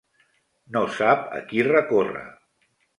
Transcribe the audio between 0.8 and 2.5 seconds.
sap a qui recórrer.